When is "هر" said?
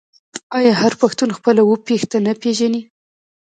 0.81-0.93